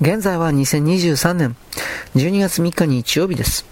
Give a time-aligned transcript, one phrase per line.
[0.00, 1.56] 現在は2023年
[2.14, 3.66] 12月3日日曜日です。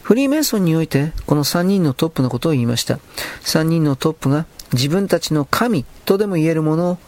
[0.00, 3.00] フリーメイソンにおいてこの3人のトップのことを言いました。
[3.42, 6.98] 3人のトップが自分たちの神とでも言えるものを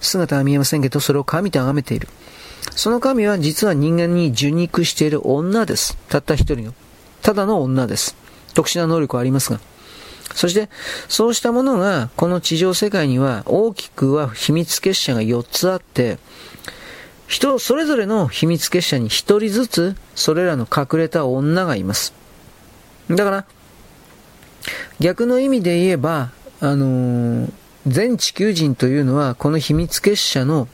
[0.00, 2.08] 姿は見えませんけどそれを神と崇めている。
[2.74, 5.98] その神は実は人間に受肉している女です。
[6.08, 6.74] たった一人の。
[7.20, 8.16] ただの女です。
[8.54, 9.60] 特殊な能力はありますが。
[10.34, 10.70] そして、
[11.08, 16.18] そうしたものが、この地上世界には大きくは秘密結社が4つあって、
[17.28, 22.14] 人それぞれの秘密結社に1人ずつ、それらの隠れた女がいます。
[23.10, 23.44] だから、
[24.98, 27.52] 逆の意味で言えば、あのー、
[27.86, 30.68] 全地球人というのは、この秘密結社の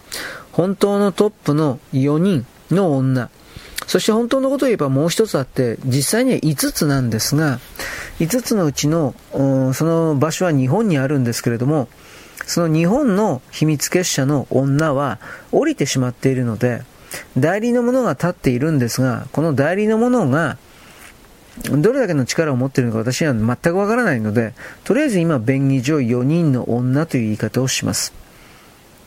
[0.53, 3.31] 本当のトップの4人の女。
[3.89, 7.59] そして本当のことを言えばもう一つあって、実際には5つなんですが、
[8.21, 11.89] 5つのうちの、その場所は日本にあるんですけれども、
[12.47, 15.19] その日本の秘密結社の女は
[15.53, 16.83] 降りてしまっているので、
[17.39, 20.59] 代理の者が立っているんですが、この代理の者が、
[21.71, 28.13] どれだけの力を持っているのか私には全くわからないので、とりあえず今、便宜上4人の女という言い方をします。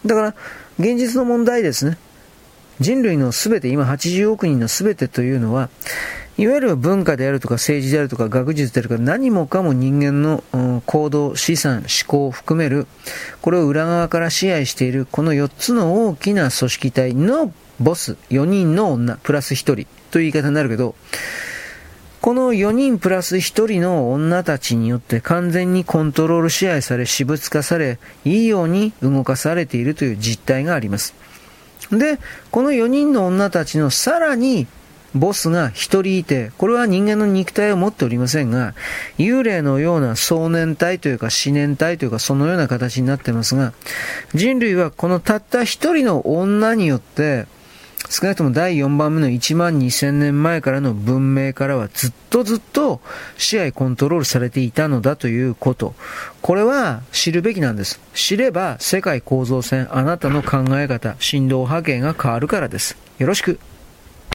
[0.05, 0.35] だから、
[0.79, 1.97] 現実の問題ですね。
[2.79, 5.69] 人類のすべて、今80億人のすべてというのは、
[6.39, 10.43] いわゆる文化であるとか政治であるとか学術であるとか何もかも人間の
[10.85, 12.85] 行動、資産、思考を含める、
[13.41, 20.93] これを裏側から支配しているこの4つの大きな組織体のボス、4人の女、プラス1人という言い方になるけど、
[22.21, 31.15] この4人プラス1人の女たちによって完全にコントロール支配され、私物化され、いいように動かされているという実態があります。
[31.91, 32.19] で、
[32.51, 34.67] この4人の女たちのさらに
[35.17, 38.73] ボスが一人いて、これは人間の肉体を持っておりませんが、
[39.17, 43.73] 幽霊のような壮年体というか思念体というかそのような形になってますが、
[44.33, 47.47] 人類はこのたった一人の女によって、
[48.09, 53.01] 少なくとも第4番目の1万2000年前からの文明からはずっとずっと
[53.37, 55.93] 支配コントロールされていたのだということ。
[56.41, 57.99] これは知るべきなんです。
[58.13, 62.97] 知れば世界構造線、あなたの考え方、振動波形が変わるからです。
[63.19, 63.59] よろしく。